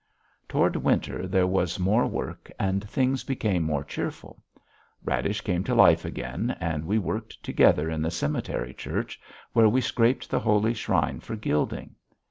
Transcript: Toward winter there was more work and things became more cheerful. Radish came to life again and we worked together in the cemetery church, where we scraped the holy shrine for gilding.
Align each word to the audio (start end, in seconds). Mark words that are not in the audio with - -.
Toward 0.49 0.75
winter 0.77 1.27
there 1.27 1.45
was 1.45 1.77
more 1.77 2.07
work 2.07 2.51
and 2.57 2.83
things 2.89 3.23
became 3.23 3.61
more 3.61 3.83
cheerful. 3.83 4.41
Radish 5.05 5.41
came 5.41 5.63
to 5.65 5.75
life 5.75 6.05
again 6.05 6.57
and 6.59 6.85
we 6.85 6.97
worked 6.97 7.33
together 7.43 7.87
in 7.87 8.01
the 8.01 8.09
cemetery 8.09 8.73
church, 8.73 9.21
where 9.53 9.69
we 9.69 9.79
scraped 9.79 10.27
the 10.31 10.39
holy 10.39 10.73
shrine 10.73 11.19
for 11.19 11.35
gilding. 11.35 11.93